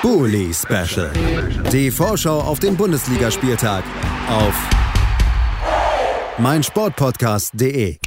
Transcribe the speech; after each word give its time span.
Bully 0.00 0.54
Special. 0.54 1.10
Die 1.72 1.90
Vorschau 1.90 2.40
auf 2.40 2.60
den 2.60 2.76
Bundesligaspieltag 2.76 3.82
auf 4.28 4.54
meinsportpodcast.de. 6.38 7.98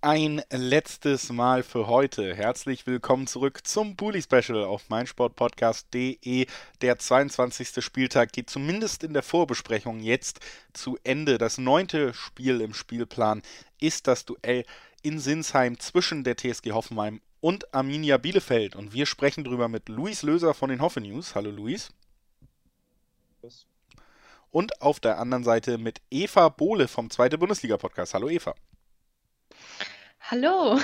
Ein 0.00 0.40
letztes 0.50 1.30
Mal 1.30 1.62
für 1.62 1.86
heute. 1.86 2.34
Herzlich 2.34 2.86
willkommen 2.86 3.26
zurück 3.26 3.66
zum 3.66 3.94
Bully 3.96 4.22
Special 4.22 4.64
auf 4.64 4.88
meinsportpodcast.de. 4.88 6.46
Der 6.80 6.98
22. 6.98 7.84
Spieltag 7.84 8.32
geht 8.32 8.48
zumindest 8.48 9.04
in 9.04 9.12
der 9.12 9.22
Vorbesprechung 9.22 10.00
jetzt 10.00 10.40
zu 10.72 10.96
Ende. 11.04 11.36
Das 11.36 11.58
neunte 11.58 12.14
Spiel 12.14 12.62
im 12.62 12.72
Spielplan 12.72 13.42
ist 13.80 14.06
das 14.06 14.24
Duell 14.24 14.64
in 15.02 15.18
Sinsheim 15.18 15.78
zwischen 15.78 16.24
der 16.24 16.38
TSG 16.38 16.72
Hoffenheim 16.72 17.20
und 17.44 17.74
Arminia 17.74 18.16
Bielefeld. 18.16 18.74
Und 18.74 18.94
wir 18.94 19.04
sprechen 19.04 19.44
drüber 19.44 19.68
mit 19.68 19.90
Luis 19.90 20.22
Löser 20.22 20.54
von 20.54 20.70
den 20.70 20.80
Hoffe 20.80 21.02
News. 21.02 21.34
Hallo 21.34 21.50
Luis. 21.50 21.92
Und 24.50 24.80
auf 24.80 24.98
der 24.98 25.18
anderen 25.18 25.44
Seite 25.44 25.76
mit 25.76 26.00
Eva 26.10 26.48
Bohle 26.48 26.88
vom 26.88 27.10
Zweite 27.10 27.36
Bundesliga 27.36 27.76
Podcast. 27.76 28.14
Hallo 28.14 28.30
Eva. 28.30 28.54
Hallo. 30.20 30.80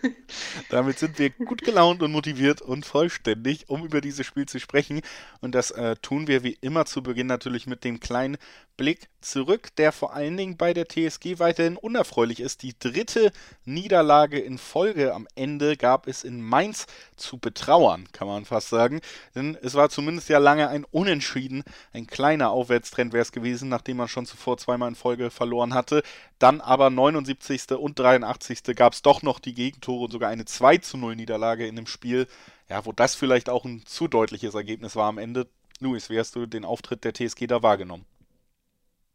Damit 0.70 0.98
sind 0.98 1.18
wir 1.18 1.28
gut 1.28 1.60
gelaunt 1.60 2.02
und 2.02 2.10
motiviert 2.10 2.62
und 2.62 2.86
vollständig, 2.86 3.68
um 3.68 3.84
über 3.84 4.00
dieses 4.00 4.24
Spiel 4.26 4.46
zu 4.46 4.58
sprechen. 4.60 5.02
Und 5.42 5.54
das 5.54 5.72
äh, 5.72 5.96
tun 5.96 6.26
wir 6.26 6.42
wie 6.42 6.56
immer 6.62 6.86
zu 6.86 7.02
Beginn 7.02 7.26
natürlich 7.26 7.66
mit 7.66 7.84
dem 7.84 8.00
kleinen 8.00 8.38
Blick 8.76 9.08
zurück, 9.20 9.68
der 9.76 9.92
vor 9.92 10.14
allen 10.14 10.36
Dingen 10.36 10.56
bei 10.56 10.74
der 10.74 10.88
TSG 10.88 11.38
weiterhin 11.38 11.76
unerfreulich 11.76 12.40
ist. 12.40 12.62
Die 12.62 12.78
dritte 12.78 13.32
Niederlage 13.64 14.38
in 14.38 14.58
Folge 14.58 15.14
am 15.14 15.28
Ende 15.34 15.76
gab 15.76 16.06
es 16.06 16.24
in 16.24 16.42
Mainz 16.42 16.86
zu 17.16 17.38
betrauern, 17.38 18.08
kann 18.12 18.26
man 18.26 18.44
fast 18.44 18.68
sagen. 18.68 19.00
Denn 19.34 19.56
es 19.62 19.74
war 19.74 19.90
zumindest 19.90 20.28
ja 20.28 20.38
lange 20.38 20.68
ein 20.68 20.84
Unentschieden. 20.84 21.62
Ein 21.92 22.06
kleiner 22.06 22.50
Aufwärtstrend 22.50 23.12
wäre 23.12 23.22
es 23.22 23.32
gewesen, 23.32 23.68
nachdem 23.68 23.98
man 23.98 24.08
schon 24.08 24.26
zuvor 24.26 24.58
zweimal 24.58 24.88
in 24.88 24.94
Folge 24.94 25.30
verloren 25.30 25.74
hatte. 25.74 26.02
Dann 26.38 26.60
aber 26.60 26.90
79. 26.90 27.72
und 27.72 27.98
83. 27.98 28.62
gab 28.74 28.94
es 28.94 29.02
doch 29.02 29.22
noch 29.22 29.38
die 29.38 29.54
Gegentore 29.54 30.04
und 30.04 30.10
sogar 30.10 30.30
eine 30.30 30.44
2 30.44 30.78
zu 30.78 30.96
0 30.96 31.16
Niederlage 31.16 31.66
in 31.66 31.76
dem 31.76 31.86
Spiel. 31.86 32.26
Ja, 32.68 32.84
wo 32.86 32.92
das 32.92 33.14
vielleicht 33.14 33.48
auch 33.48 33.64
ein 33.64 33.84
zu 33.86 34.08
deutliches 34.08 34.54
Ergebnis 34.54 34.96
war 34.96 35.08
am 35.08 35.18
Ende. 35.18 35.46
Luis, 35.78 36.10
wie 36.10 36.18
hast 36.18 36.36
du 36.36 36.46
den 36.46 36.64
Auftritt 36.64 37.04
der 37.04 37.12
TSG 37.12 37.46
da 37.46 37.62
wahrgenommen? 37.62 38.06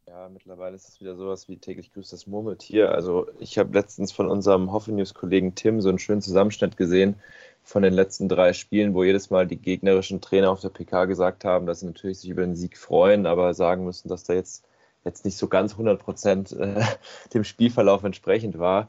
Ja, 0.07 0.29
mittlerweile 0.29 0.75
ist 0.75 0.87
es 0.87 1.01
wieder 1.01 1.17
sowas 1.17 1.49
wie 1.49 1.57
täglich 1.57 1.91
grüßt 1.91 2.13
das 2.13 2.27
Murmeltier. 2.27 2.93
Also 2.93 3.27
ich 3.39 3.57
habe 3.57 3.73
letztens 3.73 4.13
von 4.13 4.29
unserem 4.29 4.71
Hoffe-News-Kollegen 4.71 5.53
Tim 5.53 5.81
so 5.81 5.89
einen 5.89 5.99
schönen 5.99 6.21
Zusammenschnitt 6.21 6.77
gesehen 6.77 7.15
von 7.61 7.83
den 7.83 7.93
letzten 7.93 8.29
drei 8.29 8.53
Spielen, 8.53 8.93
wo 8.93 9.03
jedes 9.03 9.29
Mal 9.31 9.45
die 9.47 9.57
gegnerischen 9.57 10.21
Trainer 10.21 10.49
auf 10.51 10.61
der 10.61 10.69
PK 10.69 11.05
gesagt 11.05 11.43
haben, 11.43 11.65
dass 11.65 11.81
sie 11.81 11.87
natürlich 11.87 12.19
sich 12.19 12.29
über 12.29 12.43
den 12.43 12.55
Sieg 12.55 12.77
freuen, 12.77 13.25
aber 13.25 13.53
sagen 13.53 13.83
müssen, 13.83 14.07
dass 14.07 14.23
da 14.23 14.33
jetzt, 14.33 14.65
jetzt 15.03 15.25
nicht 15.25 15.35
so 15.37 15.49
ganz 15.49 15.73
100 15.73 15.99
Prozent 15.99 16.53
äh, 16.53 16.81
dem 17.33 17.43
Spielverlauf 17.43 18.03
entsprechend 18.05 18.57
war. 18.57 18.87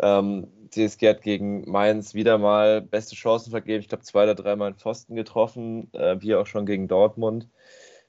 Ähm, 0.00 0.48
TSG 0.70 1.08
hat 1.08 1.22
gegen 1.22 1.70
Mainz 1.70 2.14
wieder 2.14 2.38
mal 2.38 2.82
beste 2.82 3.14
Chancen 3.14 3.52
vergeben. 3.52 3.80
Ich 3.80 3.88
glaube, 3.88 4.02
zwei 4.02 4.24
oder 4.24 4.34
dreimal 4.34 4.70
in 4.70 4.76
Pfosten 4.76 5.14
getroffen, 5.14 5.92
äh, 5.94 6.20
wie 6.20 6.34
auch 6.34 6.46
schon 6.46 6.66
gegen 6.66 6.88
Dortmund 6.88 7.48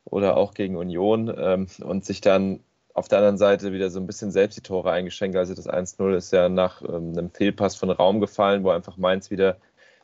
oder 0.10 0.38
auch 0.38 0.54
gegen 0.54 0.78
Union 0.78 1.34
ähm, 1.38 1.68
und 1.84 2.06
sich 2.06 2.22
dann 2.22 2.62
auf 2.94 3.08
der 3.08 3.20
anderen 3.20 3.38
Seite 3.38 3.74
wieder 3.74 3.90
so 3.92 4.00
ein 4.00 4.08
bisschen 4.08 4.32
selbst 4.32 4.58
die 4.58 4.62
Tore 4.62 4.92
eingeschenkt. 4.92 5.38
Also 5.38 5.54
das 5.54 5.70
1-0 5.70 6.16
ist 6.16 6.34
ja 6.34 6.50
nach 6.50 6.82
ähm, 6.82 7.14
einem 7.16 7.30
Fehlpass 7.30 7.76
von 7.76 7.92
Raum 7.92 8.20
gefallen, 8.20 8.64
wo 8.64 8.72
einfach 8.72 8.98
Mainz 8.98 9.30
wieder 9.30 9.58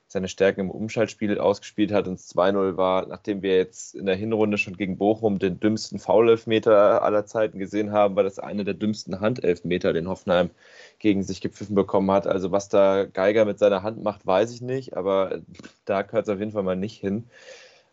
seine 0.08 0.28
Stärken 0.28 0.62
im 0.62 0.70
Umschaltspiel 0.72 1.40
ausgespielt 1.40 1.92
hat. 1.92 2.08
Und 2.08 2.20
2-0 2.20 2.78
war, 2.78 3.08
nachdem 3.08 3.42
wir 3.42 3.58
jetzt 3.58 3.96
in 3.96 4.06
der 4.06 4.16
Hinrunde 4.16 4.58
schon 4.58 4.78
gegen 4.78 4.98
Bochum 4.98 5.40
den 5.40 5.60
dümmsten 5.60 5.98
Foulelfmeter 5.98 7.02
aller 7.02 7.26
Zeiten 7.26 7.58
gesehen 7.58 7.92
haben, 7.92 8.16
war 8.16 8.24
das 8.24 8.38
eine 8.38 8.64
der 8.64 8.76
dümmsten 8.76 9.20
Handelfmeter, 9.20 9.92
den 9.92 10.08
Hoffenheim 10.08 10.52
gegen 11.00 11.24
sich 11.24 11.42
gepfiffen 11.42 11.76
bekommen 11.76 12.12
hat. 12.12 12.28
Also 12.28 12.52
was 12.52 12.70
da 12.70 13.06
Geiger 13.06 13.46
mit 13.46 13.58
seiner 13.58 13.82
Hand 13.82 14.04
macht, 14.04 14.26
weiß 14.26 14.54
ich 14.54 14.62
nicht, 14.62 14.96
aber 14.96 15.42
da 15.86 16.04
gehört 16.04 16.28
es 16.28 16.34
auf 16.34 16.40
jeden 16.40 16.52
Fall 16.52 16.64
mal 16.64 16.76
nicht 16.76 17.00
hin. 17.00 17.26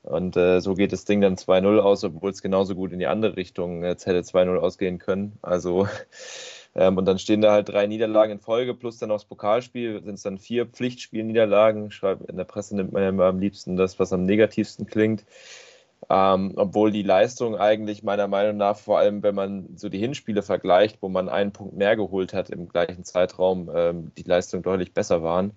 Und 0.02 0.36
äh, 0.36 0.60
so 0.60 0.74
geht 0.74 0.92
das 0.92 1.04
Ding 1.04 1.20
dann 1.20 1.36
2-0 1.36 1.78
aus, 1.78 2.04
obwohl 2.04 2.30
es 2.30 2.42
genauso 2.42 2.74
gut 2.74 2.92
in 2.92 2.98
die 2.98 3.06
andere 3.06 3.36
Richtung 3.36 3.84
jetzt 3.84 4.06
hätte 4.06 4.20
2-0 4.20 4.56
ausgehen 4.56 4.98
können. 4.98 5.38
Also, 5.42 5.88
ähm, 6.74 6.96
und 6.96 7.04
dann 7.04 7.18
stehen 7.18 7.42
da 7.42 7.52
halt 7.52 7.68
drei 7.68 7.86
Niederlagen 7.86 8.32
in 8.32 8.40
Folge, 8.40 8.74
plus 8.74 8.98
dann 8.98 9.10
auch 9.10 9.16
das 9.16 9.26
Pokalspiel, 9.26 10.02
sind 10.02 10.14
es 10.14 10.22
dann 10.22 10.38
vier 10.38 10.66
Pflichtspielniederlagen. 10.66 11.90
In 12.28 12.36
der 12.36 12.44
Presse 12.44 12.76
nimmt 12.76 12.92
man 12.92 13.02
ja 13.02 13.10
immer 13.10 13.26
am 13.26 13.40
liebsten 13.40 13.76
das, 13.76 13.98
was 13.98 14.12
am 14.12 14.24
negativsten 14.24 14.86
klingt. 14.86 15.24
Ähm, 16.08 16.54
obwohl 16.56 16.90
die 16.92 17.02
Leistung 17.02 17.56
eigentlich 17.56 18.02
meiner 18.02 18.26
Meinung 18.26 18.56
nach, 18.56 18.78
vor 18.78 18.98
allem 18.98 19.22
wenn 19.22 19.34
man 19.34 19.76
so 19.76 19.90
die 19.90 19.98
Hinspiele 19.98 20.42
vergleicht, 20.42 21.02
wo 21.02 21.10
man 21.10 21.28
einen 21.28 21.52
Punkt 21.52 21.76
mehr 21.76 21.94
geholt 21.94 22.32
hat 22.32 22.48
im 22.48 22.68
gleichen 22.68 23.04
Zeitraum, 23.04 23.70
ähm, 23.74 24.12
die 24.16 24.22
Leistung 24.22 24.62
deutlich 24.62 24.94
besser 24.94 25.22
waren. 25.22 25.52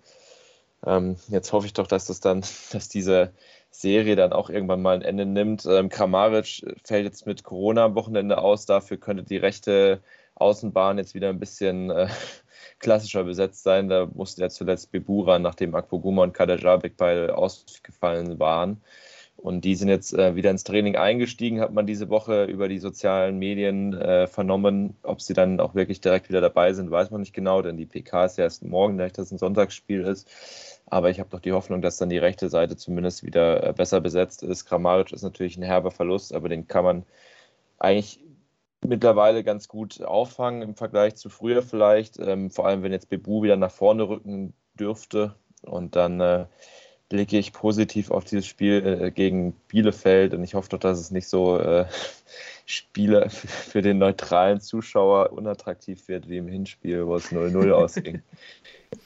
Ähm, 0.86 1.16
jetzt 1.30 1.54
hoffe 1.54 1.66
ich 1.66 1.74
doch, 1.74 1.88
dass 1.88 2.06
das 2.06 2.20
dann, 2.20 2.42
dass 2.72 2.90
diese 2.90 3.34
Serie 3.76 4.16
dann 4.16 4.34
auch 4.34 4.50
irgendwann 4.50 4.82
mal 4.82 4.96
ein 4.96 5.02
Ende 5.02 5.26
nimmt. 5.26 5.66
Ähm, 5.66 5.90
Kramaric 5.90 6.64
fällt 6.84 7.06
jetzt 7.06 7.26
mit 7.26 7.44
Corona 7.44 7.86
am 7.86 7.96
Wochenende 7.96 8.38
aus, 8.38 8.66
dafür 8.66 8.98
könnte 8.98 9.24
die 9.24 9.38
rechte 9.38 10.02
Außenbahn 10.36 10.98
jetzt 10.98 11.16
wieder 11.16 11.30
ein 11.30 11.40
bisschen 11.40 11.90
äh, 11.90 12.08
klassischer 12.80 13.24
besetzt 13.24 13.64
sein. 13.64 13.90
Da 13.90 14.08
musste 14.14 14.42
ja 14.42 14.50
zuletzt 14.50 14.92
Bebura, 14.92 15.40
nachdem 15.40 15.76
Akpoguma 15.76 16.24
und 16.24 16.34
Kadajabek 16.34 16.98
beide 16.98 17.38
ausgefallen 17.38 18.40
waren. 18.40 18.82
Und 19.36 19.66
die 19.66 19.76
sind 19.76 19.90
jetzt 19.90 20.14
äh, 20.14 20.36
wieder 20.36 20.52
ins 20.52 20.64
Training 20.64 20.96
eingestiegen, 20.96 21.60
hat 21.60 21.74
man 21.74 21.86
diese 21.86 22.10
Woche 22.10 22.46
über 22.46 22.70
die 22.70 22.78
sozialen 22.78 23.40
Medien 23.40 23.94
äh, 23.94 24.28
vernommen. 24.28 24.96
Ob 25.04 25.22
sie 25.22 25.34
dann 25.34 25.60
auch 25.60 25.76
wirklich 25.76 26.00
direkt 26.00 26.30
wieder 26.30 26.40
dabei 26.40 26.74
sind, 26.74 26.92
weiß 26.92 27.12
man 27.12 27.22
nicht 27.22 27.34
genau, 27.34 27.62
denn 27.62 27.76
die 27.76 27.86
PK 27.86 28.26
ist 28.26 28.38
ja 28.38 28.46
erst 28.46 28.64
morgen, 28.64 28.98
da 28.98 29.08
das 29.10 29.32
ein 29.32 29.38
Sonntagsspiel 29.40 30.02
ist. 30.02 30.30
Aber 30.94 31.10
ich 31.10 31.20
habe 31.20 31.32
doch 31.32 31.40
die 31.40 31.54
Hoffnung, 31.54 31.82
dass 31.82 31.98
dann 31.98 32.12
die 32.12 32.20
rechte 32.20 32.50
Seite 32.50 32.78
zumindest 32.78 33.24
wieder 33.24 33.64
äh, 33.64 33.74
besser 33.74 34.00
besetzt 34.00 34.44
ist. 34.44 34.66
Kramaric 34.66 35.12
ist 35.12 35.24
natürlich 35.24 35.58
ein 35.58 35.64
herber 35.64 35.90
Verlust, 35.90 36.36
aber 36.36 36.50
den 36.50 36.68
kann 36.68 36.84
man 36.84 37.04
eigentlich 37.80 38.20
mittlerweile 38.86 39.44
ganz 39.44 39.68
gut 39.68 40.04
auffangen 40.04 40.62
im 40.62 40.76
Vergleich 40.76 41.16
zu 41.16 41.30
früher 41.30 41.64
vielleicht. 41.64 42.20
Ähm, 42.20 42.52
vor 42.52 42.68
allem, 42.68 42.84
wenn 42.84 42.92
jetzt 42.92 43.10
Bebu 43.10 43.42
wieder 43.42 43.56
nach 43.56 43.72
vorne 43.72 44.08
rücken 44.08 44.54
dürfte. 44.76 45.34
Und 45.64 45.96
dann 45.96 46.22
äh, 46.22 46.46
blicke 47.10 47.40
ich 47.40 47.54
positiv 47.54 48.12
auf 48.12 48.24
dieses 48.26 48.46
Spiel 48.46 48.86
äh, 48.86 49.10
gegen 49.10 49.54
Bielefeld. 49.70 50.36
Und 50.36 50.44
ich 50.44 50.54
hoffe 50.54 50.70
doch, 50.70 50.80
dass 50.80 51.00
es 51.00 51.10
nicht 51.10 51.28
so 51.28 51.58
äh, 51.58 51.88
Spiele 52.68 53.30
für 53.32 53.82
den 53.82 53.98
neutralen 53.98 54.62
Zuschauer 54.62 55.34
unattraktiv 55.34 56.08
wird 56.08 56.30
wie 56.30 56.38
im 56.38 56.48
Hinspiel, 56.48 57.08
wo 57.08 57.16
es 57.16 57.32
0-0 57.32 57.72
ausging. 57.72 58.22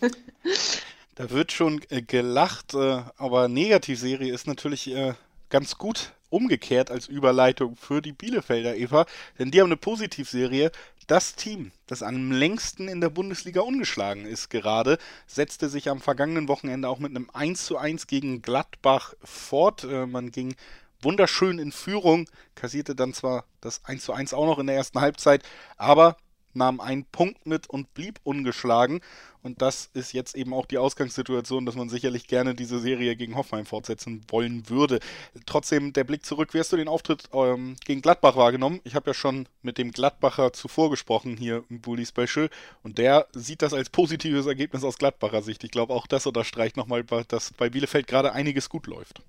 Da 1.17 1.31
wird 1.31 1.51
schon 1.51 1.81
äh, 1.89 2.03
gelacht, 2.03 2.75
äh, 2.75 3.01
aber 3.17 3.47
Negativserie 3.47 4.31
ist 4.31 4.45
natürlich 4.45 4.87
äh, 4.93 5.15
ganz 5.49 5.79
gut 5.79 6.13
umgekehrt 6.29 6.91
als 6.91 7.07
Überleitung 7.07 7.75
für 7.75 8.03
die 8.03 8.11
Bielefelder 8.11 8.75
Eva, 8.77 9.07
denn 9.39 9.49
die 9.49 9.59
haben 9.59 9.69
eine 9.69 9.77
Positivserie. 9.77 10.71
Das 11.07 11.35
Team, 11.35 11.71
das 11.87 12.03
am 12.03 12.31
längsten 12.31 12.87
in 12.87 13.01
der 13.01 13.09
Bundesliga 13.09 13.61
ungeschlagen 13.61 14.27
ist 14.27 14.49
gerade, 14.49 14.99
setzte 15.25 15.69
sich 15.69 15.89
am 15.89 16.01
vergangenen 16.01 16.47
Wochenende 16.49 16.87
auch 16.87 16.99
mit 16.99 17.09
einem 17.09 17.31
1:1 17.31 18.05
gegen 18.05 18.43
Gladbach 18.43 19.15
fort. 19.23 19.85
Man 19.85 20.31
ging 20.31 20.55
wunderschön 21.01 21.57
in 21.57 21.71
Führung, 21.71 22.29
kassierte 22.53 22.93
dann 22.93 23.13
zwar 23.13 23.45
das 23.61 23.83
1:1 23.85 24.35
auch 24.35 24.45
noch 24.45 24.59
in 24.59 24.67
der 24.67 24.75
ersten 24.75 25.01
Halbzeit, 25.01 25.43
aber 25.77 26.17
nahm 26.57 26.81
einen 26.81 27.05
Punkt 27.05 27.45
mit 27.45 27.69
und 27.69 27.93
blieb 27.93 28.19
ungeschlagen. 28.23 29.01
Und 29.43 29.61
das 29.61 29.89
ist 29.93 30.11
jetzt 30.11 30.35
eben 30.35 30.53
auch 30.53 30.65
die 30.65 30.77
Ausgangssituation, 30.77 31.65
dass 31.65 31.75
man 31.75 31.87
sicherlich 31.87 32.27
gerne 32.27 32.53
diese 32.53 32.79
Serie 32.79 33.15
gegen 33.15 33.35
Hoffenheim 33.35 33.65
fortsetzen 33.65 34.25
wollen 34.27 34.69
würde. 34.69 34.99
Trotzdem 35.45 35.93
der 35.93 36.03
Blick 36.03 36.25
zurück, 36.25 36.53
wie 36.53 36.59
hast 36.59 36.73
du 36.73 36.77
den 36.77 36.89
Auftritt 36.89 37.29
ähm, 37.31 37.77
gegen 37.85 38.01
Gladbach 38.01 38.35
wahrgenommen? 38.35 38.81
Ich 38.83 38.95
habe 38.95 39.11
ja 39.11 39.13
schon 39.13 39.47
mit 39.61 39.77
dem 39.77 39.91
Gladbacher 39.91 40.51
zuvor 40.51 40.89
gesprochen 40.89 41.37
hier 41.37 41.63
im 41.69 41.79
Bully 41.79 42.05
Special 42.05 42.49
und 42.83 42.97
der 42.97 43.27
sieht 43.31 43.61
das 43.61 43.73
als 43.73 43.89
positives 43.89 44.47
Ergebnis 44.47 44.83
aus 44.83 44.97
Gladbacher 44.97 45.41
Sicht. 45.41 45.63
Ich 45.63 45.71
glaube, 45.71 45.93
auch 45.93 46.07
das 46.07 46.25
unterstreicht 46.25 46.75
nochmal, 46.75 47.05
dass 47.27 47.53
bei 47.53 47.69
Bielefeld 47.69 48.07
gerade 48.07 48.33
einiges 48.33 48.67
gut 48.69 48.87
läuft. 48.87 49.21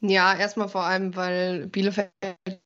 Ja, 0.00 0.32
erstmal 0.34 0.68
vor 0.68 0.84
allem, 0.84 1.16
weil 1.16 1.66
Bielefeld 1.66 2.12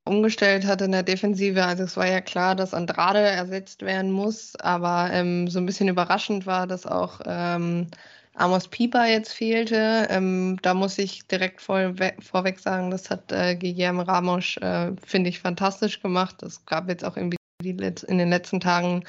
umgestellt 0.05 0.67
hat 0.67 0.83
in 0.83 0.93
der 0.93 1.03
Defensive. 1.03 1.65
Also 1.65 1.85
es 1.85 1.97
war 1.97 2.07
ja 2.07 2.21
klar, 2.21 2.55
dass 2.55 2.75
Andrade 2.75 3.21
ersetzt 3.21 3.81
werden 3.83 4.11
muss, 4.13 4.55
aber 4.57 5.11
ähm, 5.13 5.49
so 5.49 5.59
ein 5.59 5.65
bisschen 5.65 5.89
überraschend 5.89 6.45
war, 6.45 6.67
dass 6.67 6.85
auch 6.87 7.21
ähm, 7.25 7.87
Amos 8.35 8.69
Pieper 8.69 9.07
jetzt 9.07 9.33
fehlte. 9.33 10.07
Ähm, 10.11 10.59
da 10.61 10.75
muss 10.75 10.99
ich 10.99 11.27
direkt 11.27 11.63
vorweg 11.63 12.61
sagen, 12.61 12.91
das 12.91 13.09
hat 13.09 13.33
äh, 13.33 13.57
Guillermo 13.57 14.03
Ramos, 14.03 14.59
äh, 14.59 14.93
finde 15.03 15.31
ich, 15.31 15.41
fantastisch 15.41 16.03
gemacht. 16.03 16.43
Es 16.43 16.67
gab 16.67 16.89
jetzt 16.91 17.05
auch 17.05 17.17
in, 17.17 17.35
in 17.63 18.19
den 18.19 18.29
letzten 18.31 18.61
Tagen 18.61 19.05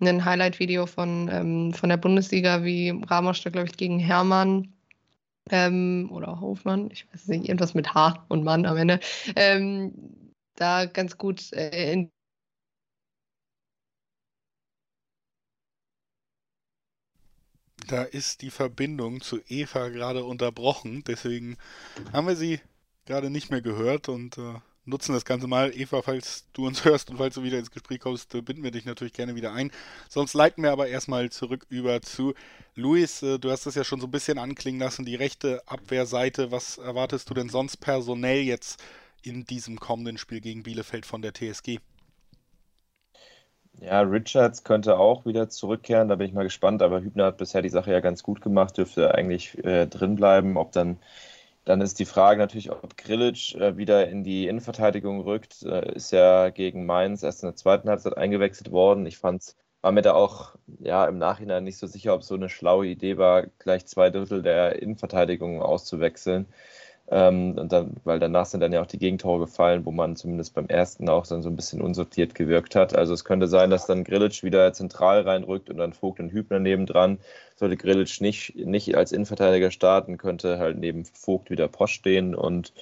ein 0.00 0.24
Highlight-Video 0.24 0.86
von, 0.86 1.28
ähm, 1.32 1.72
von 1.74 1.88
der 1.88 1.96
Bundesliga, 1.98 2.62
wie 2.64 2.90
Ramos 3.06 3.42
da, 3.42 3.50
glaube 3.50 3.68
ich, 3.68 3.76
gegen 3.78 3.98
Hermann 4.00 4.73
ähm, 5.50 6.08
oder 6.12 6.40
Hofmann, 6.40 6.90
ich 6.90 7.06
weiß 7.12 7.28
nicht, 7.28 7.48
irgendwas 7.48 7.74
mit 7.74 7.94
H 7.94 8.24
und 8.28 8.44
Mann 8.44 8.66
am 8.66 8.76
Ende, 8.76 9.00
ähm, 9.36 10.32
da 10.56 10.86
ganz 10.86 11.18
gut 11.18 11.52
äh, 11.52 11.92
in 11.92 12.10
Da 17.86 18.02
ist 18.02 18.40
die 18.40 18.50
Verbindung 18.50 19.20
zu 19.20 19.40
Eva 19.46 19.88
gerade 19.90 20.24
unterbrochen, 20.24 21.04
deswegen 21.06 21.58
haben 22.14 22.26
wir 22.26 22.36
sie 22.36 22.60
gerade 23.04 23.28
nicht 23.28 23.50
mehr 23.50 23.60
gehört 23.60 24.08
und 24.08 24.38
äh, 24.38 24.54
nutzen 24.84 25.12
das 25.12 25.24
Ganze 25.24 25.46
mal. 25.46 25.72
Eva, 25.74 26.02
falls 26.02 26.46
du 26.52 26.66
uns 26.66 26.84
hörst 26.84 27.10
und 27.10 27.16
falls 27.16 27.34
du 27.34 27.42
wieder 27.42 27.58
ins 27.58 27.70
Gespräch 27.70 28.00
kommst, 28.00 28.34
äh, 28.34 28.42
binden 28.42 28.62
wir 28.62 28.70
dich 28.70 28.84
natürlich 28.84 29.12
gerne 29.12 29.34
wieder 29.34 29.52
ein. 29.52 29.70
Sonst 30.08 30.34
leiten 30.34 30.62
wir 30.62 30.72
aber 30.72 30.88
erstmal 30.88 31.30
zurück 31.30 31.66
über 31.68 32.02
zu 32.02 32.34
Luis. 32.74 33.22
Äh, 33.22 33.38
du 33.38 33.50
hast 33.50 33.66
es 33.66 33.74
ja 33.74 33.84
schon 33.84 34.00
so 34.00 34.06
ein 34.06 34.12
bisschen 34.12 34.38
anklingen 34.38 34.80
lassen, 34.80 35.04
die 35.04 35.16
rechte 35.16 35.62
Abwehrseite. 35.66 36.50
Was 36.50 36.78
erwartest 36.78 37.30
du 37.30 37.34
denn 37.34 37.48
sonst 37.48 37.78
personell 37.78 38.40
jetzt 38.40 38.82
in 39.22 39.44
diesem 39.44 39.80
kommenden 39.80 40.18
Spiel 40.18 40.40
gegen 40.40 40.62
Bielefeld 40.62 41.06
von 41.06 41.22
der 41.22 41.32
TSG? 41.32 41.78
Ja, 43.80 44.00
Richards 44.02 44.64
könnte 44.64 44.98
auch 44.98 45.26
wieder 45.26 45.48
zurückkehren, 45.50 46.08
da 46.08 46.14
bin 46.16 46.28
ich 46.28 46.32
mal 46.32 46.44
gespannt, 46.44 46.80
aber 46.80 47.02
Hübner 47.02 47.26
hat 47.26 47.38
bisher 47.38 47.60
die 47.60 47.68
Sache 47.68 47.90
ja 47.92 48.00
ganz 48.00 48.22
gut 48.22 48.40
gemacht, 48.40 48.76
dürfte 48.78 49.14
eigentlich 49.14 49.62
äh, 49.64 49.86
drin 49.86 50.14
bleiben. 50.16 50.56
Ob 50.56 50.72
dann, 50.72 50.98
dann 51.64 51.80
ist 51.80 51.98
die 51.98 52.04
Frage 52.04 52.38
natürlich, 52.38 52.70
ob 52.70 52.96
Grilic 52.96 53.54
äh, 53.54 53.76
wieder 53.76 54.08
in 54.08 54.22
die 54.22 54.46
Innenverteidigung 54.48 55.20
rückt, 55.22 55.62
äh, 55.62 55.94
ist 55.94 56.10
ja 56.10 56.50
gegen 56.50 56.86
Mainz 56.86 57.22
erst 57.22 57.42
in 57.42 57.48
der 57.48 57.56
zweiten 57.56 57.88
Halbzeit 57.88 58.16
eingewechselt 58.16 58.70
worden. 58.70 59.06
Ich 59.06 59.18
fand's, 59.18 59.56
war 59.80 59.92
mir 59.92 60.02
da 60.02 60.14
auch 60.14 60.54
ja, 60.80 61.06
im 61.06 61.18
Nachhinein 61.18 61.64
nicht 61.64 61.78
so 61.78 61.86
sicher, 61.86 62.14
ob 62.14 62.22
so 62.22 62.34
eine 62.34 62.48
schlaue 62.48 62.86
Idee 62.86 63.16
war, 63.18 63.46
gleich 63.58 63.86
zwei 63.86 64.10
Drittel 64.10 64.42
der 64.42 64.80
Innenverteidigung 64.82 65.62
auszuwechseln. 65.62 66.46
Ähm, 67.10 67.58
und 67.58 67.70
dann, 67.70 67.96
weil 68.04 68.18
danach 68.18 68.46
sind 68.46 68.60
dann 68.60 68.72
ja 68.72 68.80
auch 68.80 68.86
die 68.86 68.98
Gegentore 68.98 69.40
gefallen, 69.40 69.84
wo 69.84 69.90
man 69.90 70.16
zumindest 70.16 70.54
beim 70.54 70.66
ersten 70.68 71.08
auch 71.08 71.26
dann 71.26 71.42
so 71.42 71.50
ein 71.50 71.56
bisschen 71.56 71.82
unsortiert 71.82 72.34
gewirkt 72.34 72.74
hat. 72.76 72.96
Also 72.96 73.12
es 73.12 73.24
könnte 73.24 73.46
sein, 73.46 73.70
dass 73.70 73.86
dann 73.86 74.04
Grilic 74.04 74.42
wieder 74.42 74.72
zentral 74.72 75.20
reinrückt 75.20 75.68
und 75.68 75.76
dann 75.76 75.92
Vogt 75.92 76.18
und 76.20 76.32
Hübner 76.32 76.60
nebendran. 76.60 77.18
Sollte 77.56 77.76
Grilic 77.76 78.20
nicht, 78.20 78.56
nicht 78.56 78.96
als 78.96 79.12
Innenverteidiger 79.12 79.70
starten, 79.70 80.16
könnte 80.16 80.58
halt 80.58 80.78
neben 80.78 81.04
Vogt 81.04 81.50
wieder 81.50 81.68
Post 81.68 81.94
stehen. 81.94 82.34
Und 82.34 82.72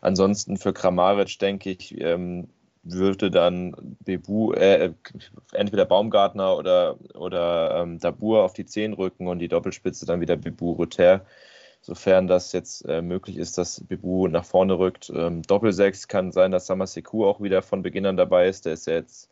ansonsten 0.00 0.58
für 0.58 0.72
Kramaric, 0.72 1.38
denke 1.40 1.70
ich, 1.70 2.00
ähm, 2.00 2.48
würde 2.84 3.30
dann 3.30 3.96
Bebu, 4.04 4.52
äh, 4.52 4.92
entweder 5.52 5.84
Baumgartner 5.86 6.56
oder, 6.56 6.96
oder 7.14 7.82
ähm, 7.82 7.98
Dabur 7.98 8.42
auf 8.44 8.52
die 8.54 8.66
Zehen 8.66 8.92
rücken 8.92 9.28
und 9.28 9.38
die 9.38 9.48
Doppelspitze 9.48 10.06
dann 10.06 10.20
wieder 10.20 10.36
Bebu 10.36 10.72
Rutter 10.72 11.24
sofern 11.82 12.28
das 12.28 12.52
jetzt 12.52 12.88
äh, 12.88 13.02
möglich 13.02 13.36
ist, 13.36 13.58
dass 13.58 13.84
Bibu 13.84 14.28
nach 14.28 14.44
vorne 14.44 14.78
rückt. 14.78 15.12
Ähm, 15.14 15.42
Doppelsechs 15.42 16.08
kann 16.08 16.32
sein, 16.32 16.52
dass 16.52 16.66
Samaseku 16.66 17.26
auch 17.26 17.40
wieder 17.42 17.60
von 17.60 17.82
Beginn 17.82 18.06
an 18.06 18.16
dabei 18.16 18.48
ist. 18.48 18.64
Der 18.64 18.74
ist 18.74 18.86
ja 18.86 18.94
jetzt, 18.94 19.28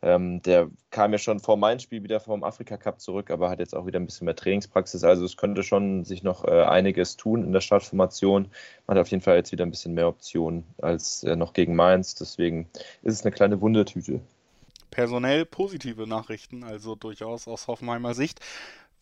ähm, 0.00 0.40
der 0.42 0.70
kam 0.90 1.12
ja 1.12 1.18
schon 1.18 1.38
vor 1.38 1.58
meinem 1.58 1.78
Spiel 1.78 2.02
wieder 2.02 2.18
vom 2.18 2.44
Afrika 2.44 2.78
Cup 2.78 3.00
zurück, 3.00 3.30
aber 3.30 3.50
hat 3.50 3.60
jetzt 3.60 3.76
auch 3.76 3.86
wieder 3.86 4.00
ein 4.00 4.06
bisschen 4.06 4.24
mehr 4.24 4.34
Trainingspraxis. 4.34 5.04
Also 5.04 5.26
es 5.26 5.36
könnte 5.36 5.62
schon 5.62 6.04
sich 6.04 6.22
noch 6.22 6.44
äh, 6.44 6.62
einiges 6.62 7.18
tun 7.18 7.44
in 7.44 7.52
der 7.52 7.60
Startformation. 7.60 8.48
Man 8.86 8.96
hat 8.96 9.02
auf 9.02 9.08
jeden 9.08 9.22
Fall 9.22 9.36
jetzt 9.36 9.52
wieder 9.52 9.66
ein 9.66 9.70
bisschen 9.70 9.94
mehr 9.94 10.08
Optionen 10.08 10.64
als 10.78 11.22
äh, 11.24 11.36
noch 11.36 11.52
gegen 11.52 11.76
Mainz. 11.76 12.14
Deswegen 12.14 12.68
ist 13.02 13.14
es 13.14 13.22
eine 13.22 13.32
kleine 13.32 13.60
Wundertüte 13.60 14.20
personell 14.92 15.46
positive 15.46 16.06
Nachrichten, 16.06 16.62
also 16.62 16.94
durchaus 16.94 17.48
aus 17.48 17.66
Hoffenheimer 17.66 18.14
Sicht. 18.14 18.38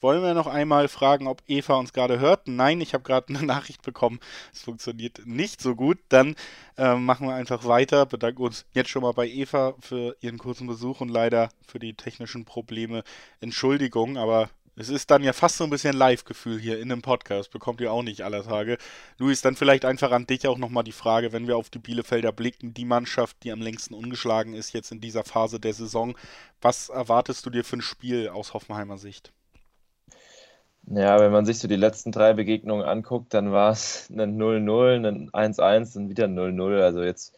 Wollen 0.00 0.22
wir 0.22 0.32
noch 0.32 0.46
einmal 0.46 0.88
fragen, 0.88 1.26
ob 1.26 1.42
Eva 1.46 1.74
uns 1.74 1.92
gerade 1.92 2.20
hört? 2.20 2.48
Nein, 2.48 2.80
ich 2.80 2.94
habe 2.94 3.04
gerade 3.04 3.28
eine 3.28 3.42
Nachricht 3.46 3.82
bekommen. 3.82 4.18
Es 4.52 4.62
funktioniert 4.62 5.26
nicht 5.26 5.60
so 5.60 5.74
gut. 5.74 5.98
Dann 6.08 6.36
äh, 6.78 6.94
machen 6.94 7.26
wir 7.26 7.34
einfach 7.34 7.64
weiter. 7.66 8.06
Bedanken 8.06 8.42
uns 8.42 8.64
jetzt 8.72 8.88
schon 8.88 9.02
mal 9.02 9.12
bei 9.12 9.28
Eva 9.28 9.74
für 9.80 10.16
ihren 10.20 10.38
kurzen 10.38 10.66
Besuch 10.66 11.00
und 11.02 11.10
leider 11.10 11.50
für 11.66 11.78
die 11.78 11.94
technischen 11.94 12.46
Probleme. 12.46 13.04
Entschuldigung, 13.40 14.16
aber 14.16 14.48
es 14.76 14.88
ist 14.88 15.10
dann 15.10 15.22
ja 15.22 15.34
fast 15.34 15.58
so 15.58 15.64
ein 15.64 15.70
bisschen 15.70 15.94
Live-Gefühl 15.94 16.58
hier 16.58 16.78
in 16.78 16.90
einem 16.90 17.02
Podcast. 17.02 17.50
Bekommt 17.50 17.82
ihr 17.82 17.92
auch 17.92 18.02
nicht 18.02 18.22
aller 18.22 18.42
Tage. 18.42 18.78
Luis, 19.18 19.42
dann 19.42 19.54
vielleicht 19.54 19.84
einfach 19.84 20.12
an 20.12 20.26
dich 20.26 20.48
auch 20.48 20.56
nochmal 20.56 20.84
die 20.84 20.92
Frage, 20.92 21.32
wenn 21.32 21.46
wir 21.46 21.58
auf 21.58 21.68
die 21.68 21.78
Bielefelder 21.78 22.32
blicken, 22.32 22.72
die 22.72 22.86
Mannschaft, 22.86 23.36
die 23.42 23.52
am 23.52 23.60
längsten 23.60 23.92
ungeschlagen 23.92 24.54
ist 24.54 24.72
jetzt 24.72 24.92
in 24.92 25.02
dieser 25.02 25.24
Phase 25.24 25.60
der 25.60 25.74
Saison. 25.74 26.16
Was 26.62 26.88
erwartest 26.88 27.44
du 27.44 27.50
dir 27.50 27.64
für 27.64 27.76
ein 27.76 27.82
Spiel 27.82 28.30
aus 28.30 28.54
Hoffenheimer 28.54 28.96
Sicht? 28.96 29.34
Ja, 30.92 31.20
wenn 31.20 31.30
man 31.30 31.46
sich 31.46 31.58
so 31.60 31.68
die 31.68 31.76
letzten 31.76 32.10
drei 32.10 32.32
Begegnungen 32.32 32.84
anguckt, 32.84 33.32
dann 33.32 33.52
war 33.52 33.70
es 33.70 34.10
ein 34.10 34.36
0-0, 34.36 35.06
ein 35.06 35.30
1-1 35.30 35.96
und 35.96 36.08
wieder 36.08 36.24
ein 36.24 36.34
0-0. 36.36 36.82
Also 36.82 37.02
jetzt, 37.04 37.36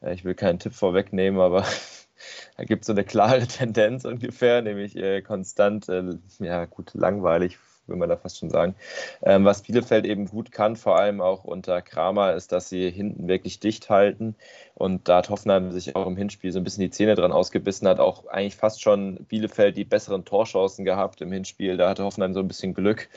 äh, 0.00 0.14
ich 0.14 0.24
will 0.24 0.34
keinen 0.36 0.60
Tipp 0.60 0.72
vorwegnehmen, 0.72 1.40
aber 1.40 1.64
da 2.56 2.64
gibt 2.64 2.82
es 2.82 2.86
so 2.86 2.92
eine 2.92 3.04
klare 3.04 3.46
Tendenz 3.48 4.04
ungefähr, 4.04 4.62
nämlich 4.62 4.94
äh, 4.96 5.20
konstant, 5.20 5.88
äh, 5.88 6.16
ja 6.38 6.64
gut, 6.66 6.94
langweilig 6.94 7.58
will 7.92 7.98
man 7.98 8.08
da 8.08 8.16
fast 8.16 8.38
schon 8.38 8.50
sagen. 8.50 8.74
Ähm, 9.22 9.44
was 9.44 9.62
Bielefeld 9.62 10.04
eben 10.04 10.26
gut 10.26 10.50
kann, 10.50 10.76
vor 10.76 10.98
allem 10.98 11.20
auch 11.20 11.44
unter 11.44 11.80
Kramer, 11.82 12.34
ist, 12.34 12.50
dass 12.50 12.68
sie 12.68 12.90
hinten 12.90 13.28
wirklich 13.28 13.60
dicht 13.60 13.88
halten. 13.90 14.34
Und 14.74 15.08
da 15.08 15.18
hat 15.18 15.30
Hoffenheim 15.30 15.70
sich 15.70 15.94
auch 15.94 16.06
im 16.06 16.16
Hinspiel 16.16 16.50
so 16.50 16.58
ein 16.58 16.64
bisschen 16.64 16.82
die 16.82 16.90
Zähne 16.90 17.14
dran 17.14 17.30
ausgebissen, 17.30 17.86
hat 17.86 18.00
auch 18.00 18.26
eigentlich 18.26 18.56
fast 18.56 18.82
schon 18.82 19.24
Bielefeld 19.26 19.76
die 19.76 19.84
besseren 19.84 20.24
Torchancen 20.24 20.84
gehabt 20.84 21.20
im 21.20 21.30
Hinspiel. 21.30 21.76
Da 21.76 21.88
hatte 21.88 22.04
Hoffenheim 22.04 22.34
so 22.34 22.40
ein 22.40 22.48
bisschen 22.48 22.74
Glück, 22.74 23.08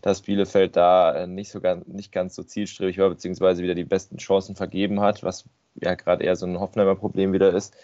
dass 0.00 0.22
Bielefeld 0.22 0.76
da 0.76 1.14
äh, 1.14 1.26
nicht, 1.26 1.50
so 1.50 1.60
ganz, 1.60 1.86
nicht 1.86 2.12
ganz 2.12 2.34
so 2.34 2.42
zielstrebig 2.42 2.98
war, 2.98 3.10
beziehungsweise 3.10 3.62
wieder 3.62 3.74
die 3.74 3.84
besten 3.84 4.16
Chancen 4.16 4.56
vergeben 4.56 5.00
hat, 5.00 5.22
was 5.22 5.44
ja 5.80 5.94
gerade 5.94 6.24
eher 6.24 6.36
so 6.36 6.46
ein 6.46 6.58
Hoffenheimer 6.58 6.96
Problem 6.96 7.32
wieder 7.32 7.52
ist. 7.52 7.74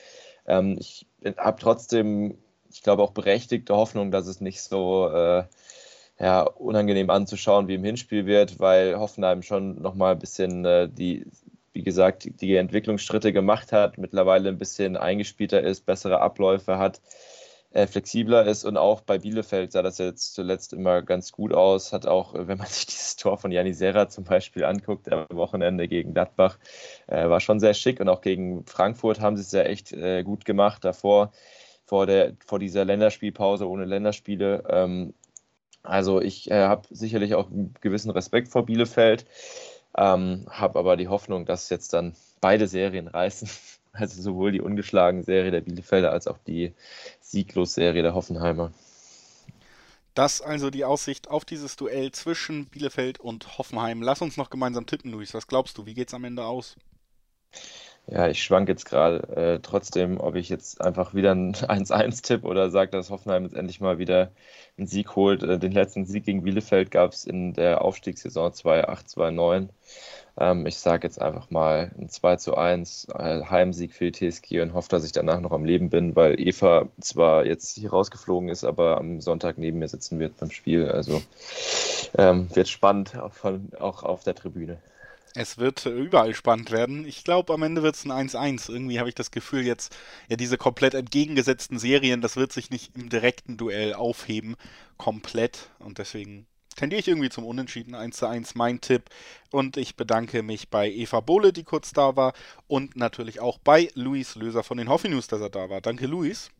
Ähm, 0.46 0.76
ich 0.78 1.06
habe 1.36 1.60
trotzdem, 1.60 2.38
ich 2.70 2.82
glaube, 2.82 3.02
auch 3.02 3.12
berechtigte 3.12 3.74
Hoffnung, 3.74 4.10
dass 4.10 4.26
es 4.26 4.40
nicht 4.40 4.62
so. 4.62 5.08
Äh, 5.10 5.44
ja, 6.20 6.42
unangenehm 6.42 7.10
anzuschauen, 7.10 7.68
wie 7.68 7.74
im 7.74 7.84
Hinspiel 7.84 8.26
wird, 8.26 8.58
weil 8.58 8.98
Hoffenheim 8.98 9.42
schon 9.42 9.80
nochmal 9.80 10.12
ein 10.12 10.18
bisschen 10.18 10.64
äh, 10.64 10.88
die, 10.88 11.26
wie 11.72 11.82
gesagt, 11.82 12.28
die 12.40 12.56
Entwicklungsschritte 12.56 13.32
gemacht 13.32 13.72
hat, 13.72 13.98
mittlerweile 13.98 14.48
ein 14.48 14.58
bisschen 14.58 14.96
eingespielter 14.96 15.62
ist, 15.62 15.86
bessere 15.86 16.20
Abläufe 16.20 16.78
hat, 16.78 17.00
äh, 17.70 17.86
flexibler 17.86 18.46
ist 18.46 18.64
und 18.64 18.76
auch 18.76 19.00
bei 19.02 19.18
Bielefeld 19.18 19.70
sah 19.70 19.82
das 19.82 19.98
jetzt 19.98 20.34
zuletzt 20.34 20.72
immer 20.72 21.02
ganz 21.02 21.30
gut 21.30 21.52
aus. 21.52 21.92
Hat 21.92 22.06
auch, 22.06 22.34
wenn 22.34 22.58
man 22.58 22.66
sich 22.68 22.86
dieses 22.86 23.14
Tor 23.16 23.38
von 23.38 23.52
Janisera 23.52 24.08
zum 24.08 24.24
Beispiel 24.24 24.64
anguckt, 24.64 25.12
am 25.12 25.26
Wochenende 25.30 25.86
gegen 25.86 26.14
Gladbach, 26.14 26.58
äh, 27.06 27.28
war 27.28 27.38
schon 27.40 27.60
sehr 27.60 27.74
schick 27.74 28.00
und 28.00 28.08
auch 28.08 28.22
gegen 28.22 28.64
Frankfurt 28.66 29.20
haben 29.20 29.36
sie 29.36 29.42
es 29.42 29.52
ja 29.52 29.62
echt 29.62 29.92
äh, 29.92 30.24
gut 30.24 30.44
gemacht 30.44 30.84
davor 30.84 31.30
vor, 31.88 32.06
der, 32.06 32.34
vor 32.46 32.58
dieser 32.58 32.84
Länderspielpause 32.84 33.66
ohne 33.68 33.86
Länderspiele. 33.86 34.62
Ähm, 34.68 35.14
also 35.82 36.20
ich 36.20 36.50
äh, 36.50 36.64
habe 36.64 36.86
sicherlich 36.90 37.34
auch 37.34 37.50
einen 37.50 37.74
gewissen 37.80 38.10
Respekt 38.10 38.48
vor 38.48 38.66
Bielefeld, 38.66 39.26
ähm, 39.96 40.46
habe 40.50 40.78
aber 40.78 40.96
die 40.96 41.08
Hoffnung, 41.08 41.46
dass 41.46 41.70
jetzt 41.70 41.92
dann 41.92 42.14
beide 42.40 42.66
Serien 42.66 43.08
reißen. 43.08 43.48
Also 43.90 44.22
sowohl 44.22 44.52
die 44.52 44.60
ungeschlagene 44.60 45.24
Serie 45.24 45.50
der 45.50 45.62
Bielefelder 45.62 46.12
als 46.12 46.28
auch 46.28 46.38
die 46.46 46.72
Sieglos-Serie 47.20 48.02
der 48.02 48.14
Hoffenheimer. 48.14 48.70
Das 50.14 50.40
also 50.40 50.70
die 50.70 50.84
Aussicht 50.84 51.28
auf 51.28 51.44
dieses 51.44 51.74
Duell 51.74 52.12
zwischen 52.12 52.66
Bielefeld 52.66 53.18
und 53.18 53.58
Hoffenheim. 53.58 54.02
Lass 54.02 54.20
uns 54.20 54.36
noch 54.36 54.50
gemeinsam 54.50 54.86
tippen, 54.86 55.10
Luis. 55.10 55.34
Was 55.34 55.48
glaubst 55.48 55.78
du? 55.78 55.86
Wie 55.86 55.94
geht 55.94 56.08
es 56.08 56.14
am 56.14 56.22
Ende 56.24 56.44
aus? 56.44 56.76
Ja, 58.10 58.26
ich 58.26 58.42
schwank 58.42 58.68
jetzt 58.70 58.86
gerade 58.86 59.18
äh, 59.36 59.58
trotzdem, 59.60 60.18
ob 60.18 60.34
ich 60.34 60.48
jetzt 60.48 60.80
einfach 60.80 61.12
wieder 61.14 61.32
ein 61.32 61.54
1-1 61.54 62.22
tipp 62.22 62.44
oder 62.44 62.70
sage, 62.70 62.90
dass 62.90 63.10
Hoffenheim 63.10 63.44
jetzt 63.44 63.54
endlich 63.54 63.80
mal 63.80 63.98
wieder 63.98 64.30
einen 64.78 64.86
Sieg 64.86 65.14
holt. 65.14 65.42
Äh, 65.42 65.58
den 65.58 65.72
letzten 65.72 66.06
Sieg 66.06 66.24
gegen 66.24 66.42
Bielefeld 66.42 66.90
gab 66.90 67.12
es 67.12 67.24
in 67.24 67.52
der 67.52 67.82
Aufstiegssaison 67.82 68.52
2-8-2-9. 68.52 69.68
Ähm, 70.38 70.64
ich 70.66 70.78
sage 70.78 71.06
jetzt 71.06 71.20
einfach 71.20 71.50
mal 71.50 71.90
ein 71.98 72.08
2 72.08 72.36
zu 72.36 72.56
1 72.56 73.08
äh, 73.14 73.42
Heimsieg 73.44 73.92
für 73.92 74.10
die 74.10 74.30
TSG 74.30 74.62
und 74.62 74.72
hoffe, 74.72 74.88
dass 74.88 75.04
ich 75.04 75.12
danach 75.12 75.40
noch 75.40 75.52
am 75.52 75.66
Leben 75.66 75.90
bin, 75.90 76.16
weil 76.16 76.40
Eva 76.40 76.88
zwar 77.00 77.44
jetzt 77.44 77.76
hier 77.76 77.90
rausgeflogen 77.90 78.48
ist, 78.48 78.64
aber 78.64 78.96
am 78.96 79.20
Sonntag 79.20 79.58
neben 79.58 79.80
mir 79.80 79.88
sitzen 79.88 80.18
wird 80.18 80.38
beim 80.38 80.50
Spiel. 80.50 80.88
Also 80.88 81.20
ähm, 82.16 82.48
wird 82.54 82.68
spannend, 82.68 83.18
auch, 83.18 83.34
von, 83.34 83.70
auch 83.78 84.02
auf 84.02 84.24
der 84.24 84.34
Tribüne. 84.34 84.78
Es 85.34 85.58
wird 85.58 85.86
überall 85.86 86.34
spannend 86.34 86.70
werden. 86.70 87.06
Ich 87.06 87.24
glaube, 87.24 87.52
am 87.54 87.62
Ende 87.62 87.82
wird 87.82 87.94
es 87.94 88.04
ein 88.04 88.28
1-1. 88.28 88.70
Irgendwie 88.70 88.98
habe 88.98 89.08
ich 89.08 89.14
das 89.14 89.30
Gefühl, 89.30 89.64
jetzt, 89.64 89.96
ja, 90.28 90.36
diese 90.36 90.58
komplett 90.58 90.94
entgegengesetzten 90.94 91.78
Serien, 91.78 92.20
das 92.20 92.36
wird 92.36 92.52
sich 92.52 92.70
nicht 92.70 92.96
im 92.96 93.08
direkten 93.08 93.56
Duell 93.56 93.94
aufheben. 93.94 94.56
Komplett. 94.96 95.70
Und 95.78 95.98
deswegen 95.98 96.46
tendiere 96.76 97.00
ich 97.00 97.08
irgendwie 97.08 97.30
zum 97.30 97.44
Unentschieden 97.44 97.94
1 97.94 98.22
1 98.22 98.54
mein 98.54 98.80
Tipp. 98.80 99.04
Und 99.50 99.76
ich 99.76 99.96
bedanke 99.96 100.42
mich 100.42 100.70
bei 100.70 100.90
Eva 100.90 101.20
Bohle, 101.20 101.52
die 101.52 101.64
kurz 101.64 101.92
da 101.92 102.16
war. 102.16 102.32
Und 102.66 102.96
natürlich 102.96 103.40
auch 103.40 103.58
bei 103.58 103.90
Luis 103.94 104.34
Löser 104.34 104.64
von 104.64 104.78
den 104.78 104.88
Hoffi 104.88 105.08
News, 105.08 105.28
dass 105.28 105.40
er 105.40 105.50
da 105.50 105.70
war. 105.70 105.80
Danke, 105.80 106.06
Luis. 106.06 106.50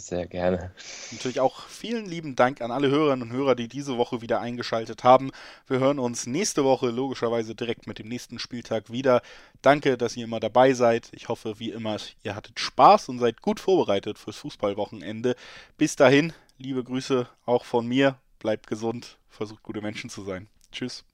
Sehr 0.00 0.26
gerne. 0.26 0.72
Natürlich 1.12 1.40
auch 1.40 1.66
vielen 1.68 2.06
lieben 2.06 2.34
Dank 2.34 2.62
an 2.62 2.70
alle 2.70 2.88
Hörerinnen 2.88 3.28
und 3.28 3.36
Hörer, 3.36 3.54
die 3.54 3.68
diese 3.68 3.98
Woche 3.98 4.22
wieder 4.22 4.40
eingeschaltet 4.40 5.04
haben. 5.04 5.30
Wir 5.66 5.78
hören 5.78 5.98
uns 5.98 6.26
nächste 6.26 6.64
Woche 6.64 6.88
logischerweise 6.88 7.54
direkt 7.54 7.86
mit 7.86 7.98
dem 7.98 8.08
nächsten 8.08 8.38
Spieltag 8.38 8.90
wieder. 8.90 9.20
Danke, 9.60 9.98
dass 9.98 10.16
ihr 10.16 10.24
immer 10.24 10.40
dabei 10.40 10.72
seid. 10.72 11.08
Ich 11.12 11.28
hoffe, 11.28 11.60
wie 11.60 11.70
immer, 11.70 11.98
ihr 12.22 12.34
hattet 12.34 12.58
Spaß 12.58 13.10
und 13.10 13.18
seid 13.18 13.42
gut 13.42 13.60
vorbereitet 13.60 14.18
fürs 14.18 14.36
Fußballwochenende. 14.36 15.36
Bis 15.76 15.96
dahin, 15.96 16.32
liebe 16.56 16.82
Grüße 16.82 17.28
auch 17.44 17.66
von 17.66 17.86
mir. 17.86 18.16
Bleibt 18.38 18.68
gesund, 18.68 19.18
versucht 19.28 19.62
gute 19.62 19.82
Menschen 19.82 20.08
zu 20.08 20.24
sein. 20.24 20.48
Tschüss. 20.72 21.04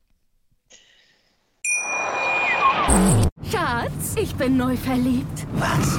Schatz, 3.50 4.14
ich 4.16 4.33
bin 4.37 4.57
neu 4.57 4.76
verliebt. 4.76 5.45
Was? 5.55 5.99